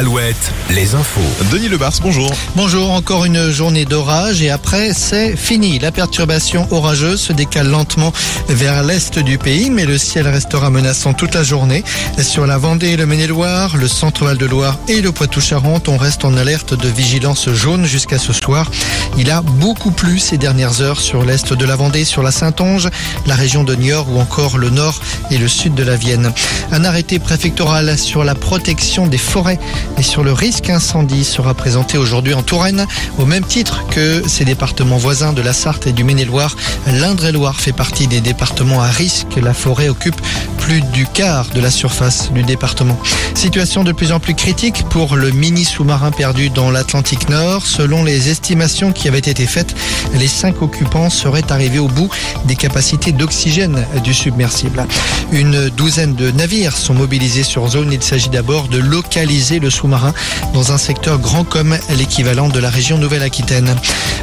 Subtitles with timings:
[0.00, 1.20] Alouette, les infos.
[1.52, 2.32] Denis Lebars, bonjour.
[2.56, 5.78] Bonjour, encore une journée d'orage et après c'est fini.
[5.78, 8.10] La perturbation orageuse se décale lentement
[8.48, 11.84] vers l'est du pays, mais le ciel restera menaçant toute la journée.
[12.18, 16.24] Sur la Vendée et le Maine-et-Loire, le centre-val de Loire et le Poitou-Charentes, on reste
[16.24, 18.70] en alerte de vigilance jaune jusqu'à ce soir.
[19.18, 22.88] Il a beaucoup plu ces dernières heures sur l'est de la Vendée, sur la Saintonge,
[23.26, 24.98] la région de Niort ou encore le nord
[25.30, 26.32] et le sud de la Vienne.
[26.72, 29.58] Un arrêté préfectoral sur la protection des forêts
[29.98, 32.86] et sur le risque incendie sera présenté aujourd'hui en Touraine
[33.18, 36.56] au même titre que ces départements voisins de la Sarthe et du Maine-et-Loire.
[36.86, 39.36] L'Indre-et-Loire fait partie des départements à risque.
[39.40, 40.20] La forêt occupe
[40.70, 42.96] plus du quart de la surface du département.
[43.34, 47.66] Situation de plus en plus critique pour le mini sous-marin perdu dans l'Atlantique Nord.
[47.66, 49.74] Selon les estimations qui avaient été faites,
[50.14, 52.08] les cinq occupants seraient arrivés au bout
[52.44, 54.86] des capacités d'oxygène du submersible.
[55.32, 57.92] Une douzaine de navires sont mobilisés sur zone.
[57.92, 60.14] Il s'agit d'abord de localiser le sous-marin
[60.54, 63.74] dans un secteur grand comme l'équivalent de la région Nouvelle-Aquitaine.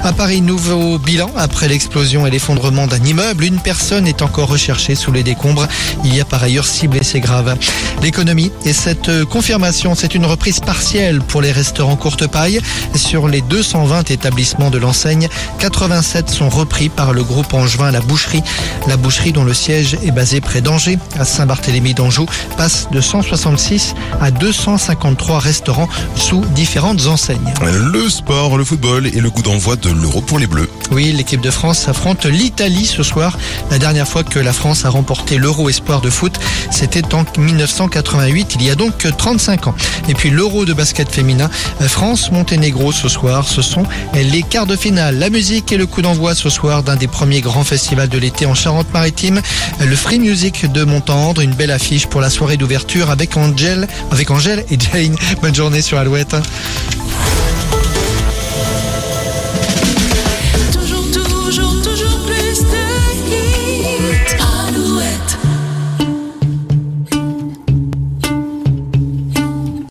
[0.03, 3.43] À Paris, nouveau bilan après l'explosion et l'effondrement d'un immeuble.
[3.43, 5.67] Une personne est encore recherchée sous les décombres.
[6.05, 7.57] Il y a par ailleurs six blessés graves.
[8.03, 12.59] L'économie et cette confirmation, c'est une reprise partielle pour les restaurants courte paille.
[12.93, 18.43] Sur les 220 établissements de l'enseigne, 87 sont repris par le groupe angevin La Boucherie.
[18.85, 23.95] La Boucherie dont le siège est basé près d'Angers, à Saint-Barthélemy d'Anjou, passe de 166
[24.21, 27.51] à 253 restaurants sous différentes enseignes.
[27.63, 30.69] Le sport, le football et le coup d'envoi de l'Euro pour les Bleus.
[30.91, 33.39] Oui, l'équipe de France affronte l'Italie ce soir.
[33.71, 36.11] La dernière fois que la France a remporté l'Euro Espoir de
[36.71, 39.75] c'était en 1988, il y a donc 35 ans.
[40.07, 45.17] Et puis l'Euro de basket féminin, France-Monténégro ce soir, ce sont les quarts de finale.
[45.19, 48.45] La musique et le coup d'envoi ce soir d'un des premiers grands festivals de l'été
[48.45, 49.41] en Charente-Maritime,
[49.79, 54.31] le Free Music de Montendre, une belle affiche pour la soirée d'ouverture avec Angèle, avec
[54.31, 55.15] Angèle et Jane.
[55.41, 56.35] Bonne journée sur Alouette.